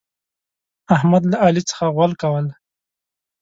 احمد 0.95 1.23
له 1.31 1.37
علي 1.43 1.61
څخه 1.69 1.85
غول 1.95 2.11
کول. 2.21 2.45